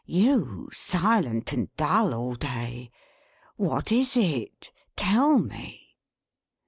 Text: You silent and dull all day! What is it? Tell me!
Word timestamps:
You 0.07 0.71
silent 0.73 1.53
and 1.53 1.69
dull 1.75 2.11
all 2.15 2.33
day! 2.33 2.89
What 3.55 3.91
is 3.91 4.17
it? 4.17 4.71
Tell 4.95 5.37
me! 5.37 5.95